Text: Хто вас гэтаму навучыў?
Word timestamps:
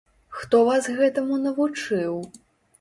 Хто 0.37 0.61
вас 0.69 0.87
гэтаму 1.01 1.39
навучыў? 1.45 2.13